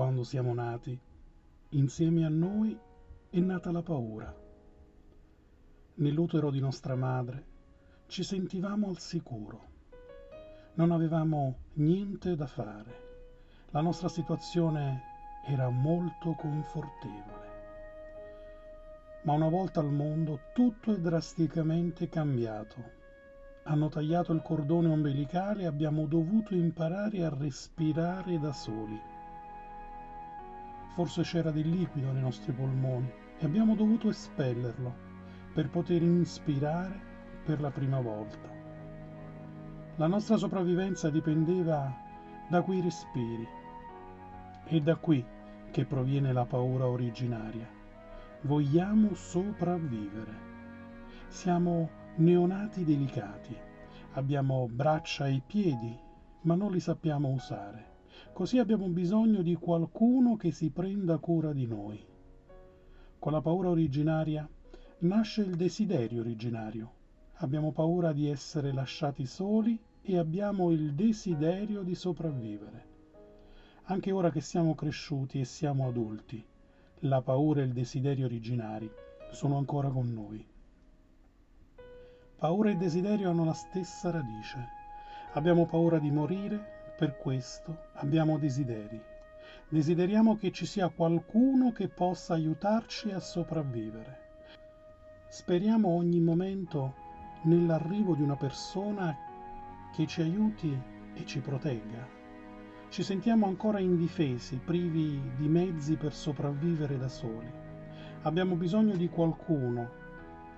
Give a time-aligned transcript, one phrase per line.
[0.00, 0.98] quando siamo nati,
[1.72, 2.74] insieme a noi
[3.28, 4.34] è nata la paura.
[5.96, 7.44] Nell'utero di nostra madre
[8.06, 9.60] ci sentivamo al sicuro.
[10.76, 13.08] Non avevamo niente da fare.
[13.72, 15.02] La nostra situazione
[15.46, 17.48] era molto confortevole.
[19.24, 22.82] Ma una volta al mondo tutto è drasticamente cambiato.
[23.64, 29.18] Hanno tagliato il cordone ombelicale e abbiamo dovuto imparare a respirare da soli.
[30.94, 35.08] Forse c'era del liquido nei nostri polmoni e abbiamo dovuto espellerlo
[35.54, 37.08] per poter inspirare
[37.44, 38.48] per la prima volta.
[39.96, 41.94] La nostra sopravvivenza dipendeva
[42.48, 43.46] da quei respiri.
[44.64, 45.24] È da qui
[45.70, 47.68] che proviene la paura originaria.
[48.42, 50.48] Vogliamo sopravvivere.
[51.28, 53.56] Siamo neonati delicati.
[54.12, 55.96] Abbiamo braccia e piedi,
[56.42, 57.88] ma non li sappiamo usare.
[58.32, 62.02] Così abbiamo bisogno di qualcuno che si prenda cura di noi.
[63.18, 64.48] Con la paura originaria
[65.00, 66.92] nasce il desiderio originario.
[67.34, 72.88] Abbiamo paura di essere lasciati soli e abbiamo il desiderio di sopravvivere.
[73.84, 76.44] Anche ora che siamo cresciuti e siamo adulti,
[77.00, 78.90] la paura e il desiderio originari
[79.32, 80.46] sono ancora con noi.
[82.36, 84.68] Paura e desiderio hanno la stessa radice.
[85.32, 89.00] Abbiamo paura di morire, per questo abbiamo desideri.
[89.70, 94.18] Desideriamo che ci sia qualcuno che possa aiutarci a sopravvivere.
[95.26, 96.94] Speriamo ogni momento
[97.44, 99.16] nell'arrivo di una persona
[99.94, 100.78] che ci aiuti
[101.14, 102.06] e ci protegga.
[102.90, 107.50] Ci sentiamo ancora indifesi, privi di mezzi per sopravvivere da soli.
[108.24, 109.88] Abbiamo bisogno di qualcuno.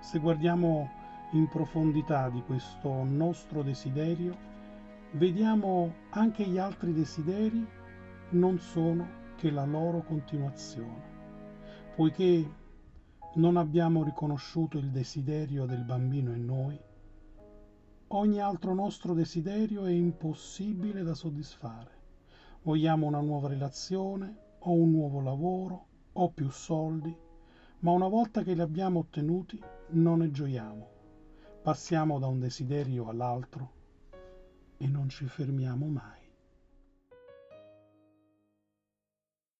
[0.00, 0.90] Se guardiamo
[1.34, 4.50] in profondità di questo nostro desiderio,
[5.12, 7.66] vediamo anche gli altri desideri
[8.30, 11.02] non sono che la loro continuazione,
[11.94, 12.60] poiché
[13.34, 16.80] non abbiamo riconosciuto il desiderio del bambino in noi,
[18.08, 22.00] ogni altro nostro desiderio è impossibile da soddisfare.
[22.62, 27.14] Vogliamo una nuova relazione o un nuovo lavoro o più soldi,
[27.80, 29.60] ma una volta che li abbiamo ottenuti
[29.90, 30.92] non ne gioiamo
[31.62, 33.81] passiamo da un desiderio all'altro
[34.82, 36.21] e non ci fermiamo mai.